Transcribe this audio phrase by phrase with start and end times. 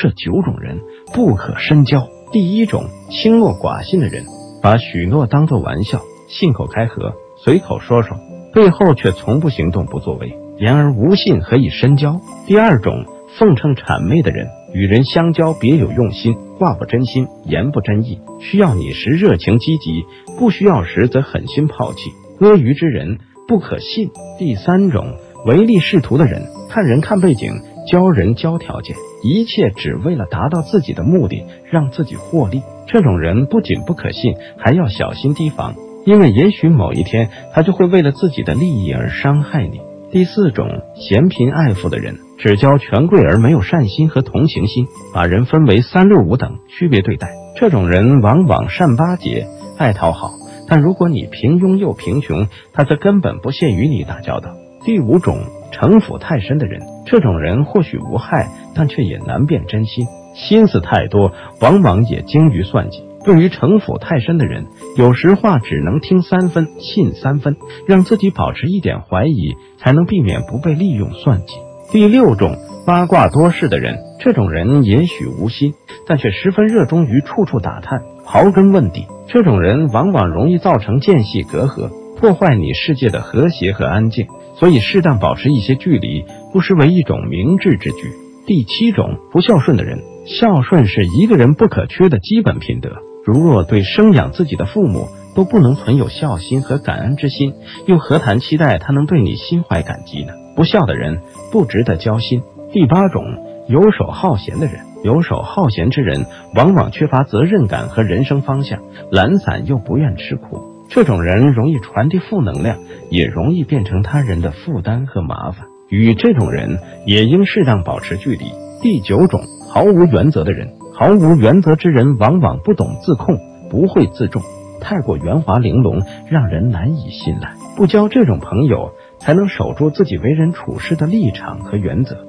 [0.00, 0.80] 这九种人
[1.12, 2.08] 不可深交。
[2.32, 4.24] 第一种，轻诺寡信的人，
[4.62, 8.16] 把许诺当作玩笑，信口开河，随口说说，
[8.54, 12.18] 背后却从不行动不作为，言而无信，何以深交？
[12.46, 13.04] 第二种，
[13.38, 20.06] 奉承谄媚的人，与人相交别有用心，话不真心，言不真意，需要你时热情积极，
[20.38, 22.10] 不需要时则狠心抛弃。
[22.38, 24.08] 阿谀之人不可信。
[24.38, 27.52] 第三种，唯利是图的人，看人看背景，
[27.86, 28.96] 教人教条件。
[29.22, 32.62] 一切只为了达到自己的目的，让自己获利。
[32.86, 35.74] 这种人不仅不可信，还要小心提防，
[36.06, 39.80] 因为也许某一天他就会为了自己的利益而伤害你。
[40.10, 47.28] 第四种，嫌贫爱富的人，只交权贵而没有善心和同情心，把人分为三六五等区别对待。
[47.56, 50.30] 这种人往往善巴结，爱讨好，
[50.66, 54.50] 但如果你平庸又贫穷，他则根本不屑与你打交道。
[54.84, 55.36] 第五种，
[55.70, 58.48] 城府太深的人，这种人或许无害。
[58.72, 63.02] 但却也难辨真心，心思太多，往往也精于算计。
[63.24, 71.56] 对于城府太深的人，有时话只能听三分，信三分，让自己保持一点怀疑，才能避免不被利用算计。
[71.90, 75.74] 第六种，八卦多事的人，这种人也许无心，
[76.06, 79.08] 但却十分热衷于处处打探、刨根问底。
[79.26, 81.90] 这种人往往容易造成间隙隔阂，
[82.20, 84.26] 破坏你世界的和谐和安静。
[84.56, 88.12] 所以，适当保持一些距离，不失为一种明智之举。
[88.46, 92.90] 第七种不孝顺的人，孝顺是一个人不可缺的基本品德。
[93.24, 97.54] 如若对生养自己的父母都不能存有孝心和感恩之心，
[97.86, 100.34] 又何谈期待他能对你心怀感激呢？
[100.54, 102.42] 不孝的人不值得交心。
[102.70, 103.24] 第八种
[103.66, 110.69] 游手好闲的人，游手好闲之人往往缺乏责任感和人生方向，懒散又不愿吃苦。
[110.90, 112.76] 这种人容易传递负能量，
[113.10, 115.68] 也容易变成他人的负担和麻烦。
[115.88, 118.46] 与这种人也应适当保持距离。
[118.82, 119.40] 第九种，
[119.72, 123.38] 毫无原则的人，毫无原则之人往往不懂自控，
[123.70, 124.42] 不会自重，
[124.80, 127.54] 太过圆滑玲珑，让人难以信赖。
[127.76, 128.90] 不交这种朋友，
[129.20, 132.26] 才能守住自己为人处事的立场和原则。